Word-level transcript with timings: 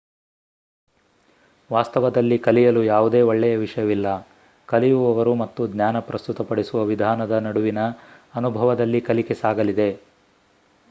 ವಾಸ್ತವದಲ್ಲಿ 1.69 2.37
ಕಲಿಯಲು 2.37 2.81
ಯಾವುದೇ 2.83 3.21
ಒಳ್ಳೆಯ 3.21 3.55
ವಿಷಯವಿಲ್ಲ 3.55 4.07
ಕಲಿಯುವವರು 4.69 5.33
ಮತ್ತು 5.35 5.67
ಜ್ಞಾನ 5.67 5.99
ಪ್ರಸ್ತುತಪಡಿಸುವ 5.99 6.81
ವಿಧಾನದ 6.83 7.37
ನಡುವಿನ 7.39 7.83
ಅನುಭವದಲ್ಲಿ 8.35 9.01
ಕಲಿಕೆ 9.01 9.33
ಸಾಗಲಿದೆ 9.33 9.89